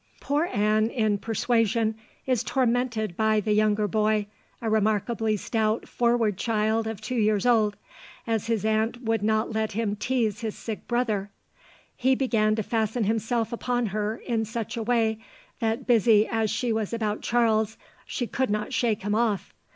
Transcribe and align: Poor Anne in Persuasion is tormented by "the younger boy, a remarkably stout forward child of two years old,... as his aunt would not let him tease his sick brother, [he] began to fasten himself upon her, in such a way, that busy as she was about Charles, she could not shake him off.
Poor 0.19 0.49
Anne 0.51 0.89
in 0.89 1.19
Persuasion 1.19 1.93
is 2.25 2.43
tormented 2.43 3.15
by 3.15 3.39
"the 3.39 3.53
younger 3.53 3.87
boy, 3.87 4.25
a 4.59 4.67
remarkably 4.67 5.37
stout 5.37 5.87
forward 5.87 6.39
child 6.39 6.87
of 6.87 6.99
two 6.99 7.13
years 7.13 7.45
old,... 7.45 7.77
as 8.25 8.47
his 8.47 8.65
aunt 8.65 9.03
would 9.03 9.21
not 9.21 9.53
let 9.53 9.73
him 9.73 9.95
tease 9.95 10.39
his 10.41 10.57
sick 10.57 10.87
brother, 10.87 11.29
[he] 11.95 12.15
began 12.15 12.55
to 12.55 12.63
fasten 12.63 13.03
himself 13.03 13.53
upon 13.53 13.85
her, 13.85 14.15
in 14.25 14.43
such 14.43 14.75
a 14.75 14.81
way, 14.81 15.19
that 15.59 15.85
busy 15.85 16.27
as 16.27 16.49
she 16.49 16.73
was 16.73 16.93
about 16.93 17.21
Charles, 17.21 17.77
she 18.03 18.25
could 18.25 18.49
not 18.49 18.73
shake 18.73 19.03
him 19.03 19.13
off. 19.13 19.53